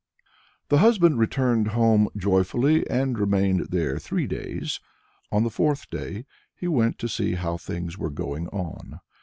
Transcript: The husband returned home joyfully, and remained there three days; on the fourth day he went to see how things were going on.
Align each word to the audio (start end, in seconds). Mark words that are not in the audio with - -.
The 0.69 0.79
husband 0.79 1.19
returned 1.19 1.67
home 1.77 2.09
joyfully, 2.17 2.89
and 2.89 3.19
remained 3.19 3.67
there 3.69 3.99
three 3.99 4.25
days; 4.25 4.79
on 5.31 5.43
the 5.43 5.51
fourth 5.51 5.91
day 5.91 6.25
he 6.55 6.67
went 6.67 6.97
to 6.97 7.07
see 7.07 7.35
how 7.35 7.57
things 7.57 7.99
were 7.99 8.09
going 8.09 8.47
on. 8.47 8.99